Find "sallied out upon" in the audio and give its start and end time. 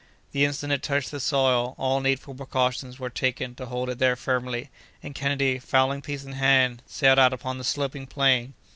6.87-7.59